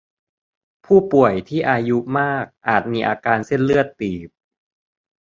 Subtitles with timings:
[0.85, 4.29] ผู้ป่วยที่อายุมากอาจมีอาการเส้นเลือดตีบ